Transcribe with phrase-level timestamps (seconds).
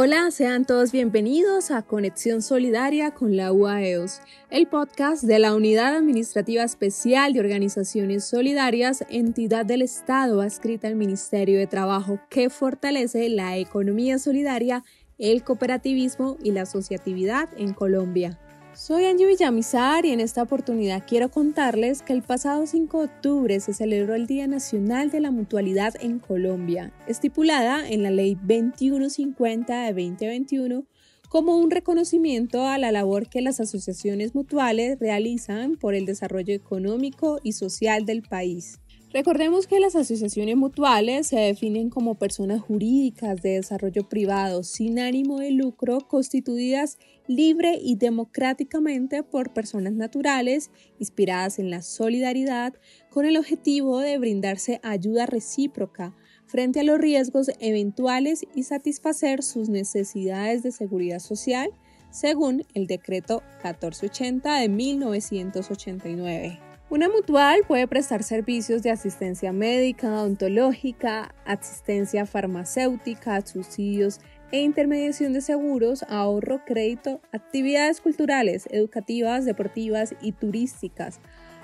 [0.00, 5.96] Hola, sean todos bienvenidos a Conexión Solidaria con la UAEOS, el podcast de la Unidad
[5.96, 13.28] Administrativa Especial de Organizaciones Solidarias, entidad del Estado adscrita al Ministerio de Trabajo que fortalece
[13.28, 14.84] la economía solidaria,
[15.18, 18.38] el cooperativismo y la asociatividad en Colombia.
[18.78, 23.58] Soy Angie Villamizar y en esta oportunidad quiero contarles que el pasado 5 de octubre
[23.58, 29.82] se celebró el Día Nacional de la Mutualidad en Colombia, estipulada en la Ley 2150
[29.82, 30.84] de 2021
[31.28, 37.40] como un reconocimiento a la labor que las asociaciones mutuales realizan por el desarrollo económico
[37.42, 38.78] y social del país.
[39.18, 45.40] Recordemos que las asociaciones mutuales se definen como personas jurídicas de desarrollo privado sin ánimo
[45.40, 52.74] de lucro constituidas libre y democráticamente por personas naturales inspiradas en la solidaridad
[53.10, 56.14] con el objetivo de brindarse ayuda recíproca
[56.46, 61.70] frente a los riesgos eventuales y satisfacer sus necesidades de seguridad social
[62.12, 66.67] según el decreto 1480 de 1989.
[66.90, 74.20] Una mutual puede prestar servicios de asistencia médica, odontológica, asistencia farmacéutica, subsidios
[74.52, 81.20] e intermediación de seguros, ahorro, crédito, actividades culturales, educativas, deportivas y turísticas,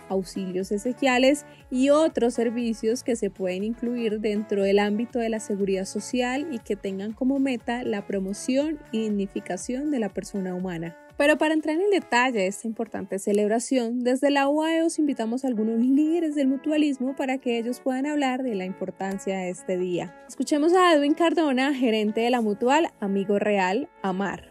[0.09, 5.85] auxilios esenciales y otros servicios que se pueden incluir dentro del ámbito de la seguridad
[5.85, 10.97] social y que tengan como meta la promoción y dignificación de la persona humana.
[11.17, 15.49] Pero para entrar en detalle de esta importante celebración, desde la UAE os invitamos a
[15.49, 20.13] algunos líderes del mutualismo para que ellos puedan hablar de la importancia de este día.
[20.27, 24.51] Escuchemos a Edwin Cardona, gerente de la mutual Amigo Real Amar.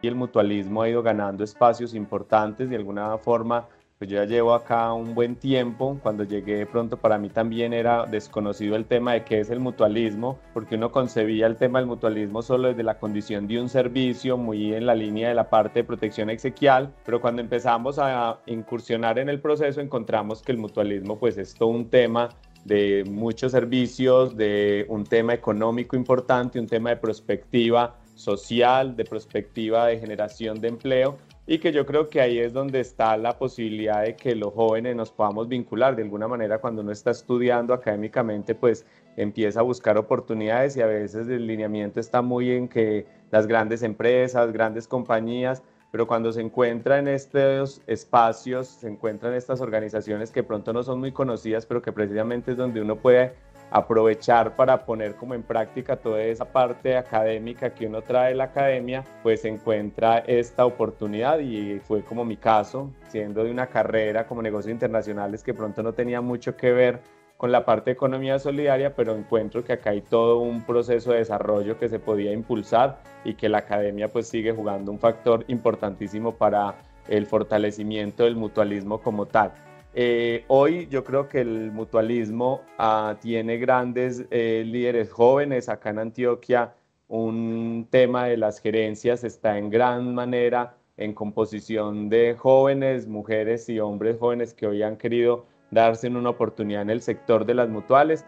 [0.00, 3.68] Y el mutualismo ha ido ganando espacios importantes de alguna forma
[4.02, 5.96] pues yo ya llevo acá un buen tiempo.
[6.02, 9.60] Cuando llegué de pronto para mí también era desconocido el tema de qué es el
[9.60, 14.36] mutualismo, porque uno concebía el tema del mutualismo solo desde la condición de un servicio,
[14.36, 19.20] muy en la línea de la parte de protección exequial, pero cuando empezamos a incursionar
[19.20, 22.30] en el proceso encontramos que el mutualismo pues es todo un tema
[22.64, 29.86] de muchos servicios, de un tema económico importante, un tema de perspectiva social, de perspectiva
[29.86, 31.18] de generación de empleo
[31.52, 34.96] y que yo creo que ahí es donde está la posibilidad de que los jóvenes
[34.96, 35.94] nos podamos vincular.
[35.94, 38.86] De alguna manera, cuando uno está estudiando académicamente, pues
[39.18, 43.82] empieza a buscar oportunidades y a veces el lineamiento está muy en que las grandes
[43.82, 50.42] empresas, grandes compañías, pero cuando se encuentra en estos espacios, se encuentran estas organizaciones que
[50.42, 53.34] pronto no son muy conocidas, pero que precisamente es donde uno puede
[53.72, 58.44] aprovechar para poner como en práctica toda esa parte académica que uno trae de la
[58.44, 64.42] academia, pues encuentra esta oportunidad y fue como mi caso, siendo de una carrera como
[64.42, 67.00] negocios internacionales que pronto no tenía mucho que ver
[67.38, 71.18] con la parte de economía solidaria, pero encuentro que acá hay todo un proceso de
[71.18, 76.36] desarrollo que se podía impulsar y que la academia pues sigue jugando un factor importantísimo
[76.36, 76.76] para
[77.08, 79.52] el fortalecimiento del mutualismo como tal.
[79.94, 85.68] Eh, hoy yo creo que el mutualismo ah, tiene grandes eh, líderes jóvenes.
[85.68, 86.74] Acá en Antioquia
[87.08, 93.80] un tema de las gerencias está en gran manera en composición de jóvenes, mujeres y
[93.80, 98.24] hombres jóvenes que hoy han querido darse una oportunidad en el sector de las mutuales.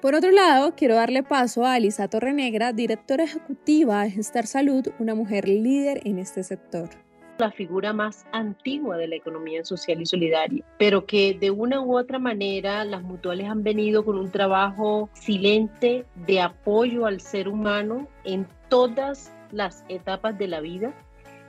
[0.00, 5.14] Por otro lado, quiero darle paso a Elisa Torrenegra, directora ejecutiva de Gestar Salud, una
[5.14, 7.03] mujer líder en este sector
[7.38, 11.98] la figura más antigua de la economía social y solidaria, pero que de una u
[11.98, 18.08] otra manera las mutuales han venido con un trabajo silente de apoyo al ser humano
[18.24, 20.94] en todas las etapas de la vida,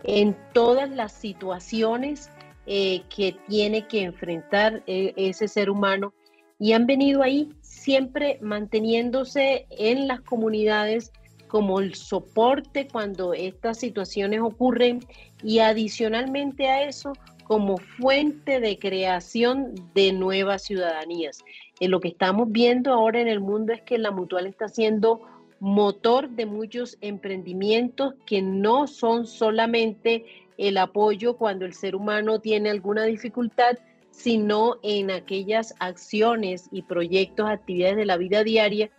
[0.03, 2.29] en todas las situaciones
[2.67, 6.13] eh, que tiene que enfrentar eh, ese ser humano.
[6.57, 11.11] Y han venido ahí siempre manteniéndose en las comunidades
[11.55, 14.99] como el soporte cuando estas situaciones ocurren
[15.41, 17.13] y adicionalmente a eso
[17.45, 21.45] como fuente de creación de nuevas ciudadanías.
[21.79, 25.21] En lo que estamos viendo ahora en el mundo es que la mutual está siendo
[25.61, 30.25] motor de muchos emprendimientos que no son solamente
[30.57, 33.77] el apoyo cuando el ser humano tiene alguna dificultad,
[34.11, 38.91] sino en aquellas acciones y proyectos, actividades de la vida diaria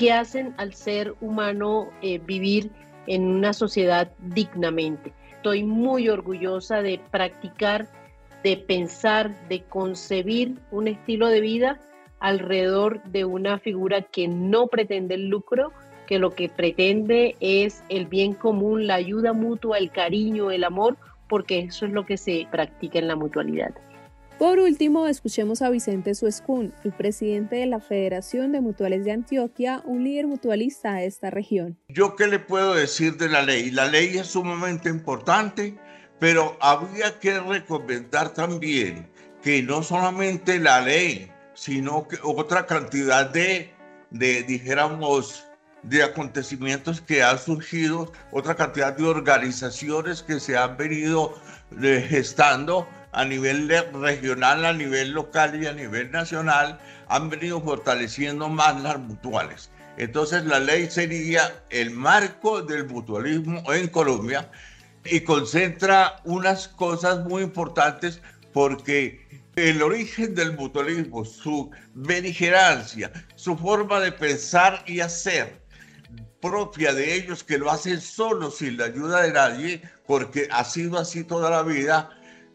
[0.00, 2.70] que hacen al ser humano eh, vivir
[3.06, 5.12] en una sociedad dignamente.
[5.30, 7.86] Estoy muy orgullosa de practicar,
[8.42, 11.78] de pensar, de concebir un estilo de vida
[12.18, 15.70] alrededor de una figura que no pretende el lucro,
[16.06, 20.96] que lo que pretende es el bien común, la ayuda mutua, el cariño, el amor,
[21.28, 23.74] porque eso es lo que se practica en la mutualidad.
[24.40, 29.82] Por último, escuchemos a Vicente Suescún, el presidente de la Federación de Mutuales de Antioquia,
[29.84, 31.78] un líder mutualista de esta región.
[31.90, 33.70] ¿Yo qué le puedo decir de la ley?
[33.70, 35.76] La ley es sumamente importante,
[36.18, 39.10] pero habría que recomendar también
[39.42, 43.74] que no solamente la ley, sino que otra cantidad de,
[44.08, 45.44] de dijéramos,
[45.82, 51.34] de acontecimientos que han surgido, otra cantidad de organizaciones que se han venido
[51.82, 56.78] eh, gestando a nivel regional, a nivel local y a nivel nacional,
[57.08, 59.70] han venido fortaleciendo más las mutuales.
[59.96, 64.50] Entonces la ley sería el marco del mutualismo en Colombia
[65.04, 68.20] y concentra unas cosas muy importantes
[68.52, 75.60] porque el origen del mutualismo, su beligerancia, su forma de pensar y hacer
[76.40, 80.98] propia de ellos que lo hacen solo sin la ayuda de nadie, porque ha sido
[80.98, 82.10] así toda la vida,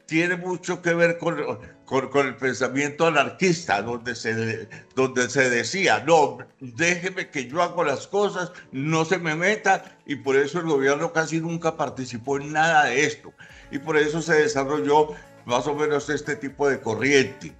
[0.06, 6.38] tiene mucho que ver con, con, el pensamiento anarquista, donde se, donde se decía, no,
[6.60, 11.12] déjeme que yo hago las cosas, no se me meta, y por eso el gobierno
[11.12, 13.34] casi nunca participó en nada de esto.
[13.72, 15.10] Y por eso se desarrolló
[15.46, 17.54] más o menos este tipo de corriente.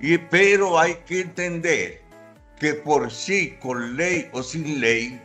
[0.00, 2.02] Y, pero hay que entender
[2.58, 5.20] que por sí, con ley o sin ley,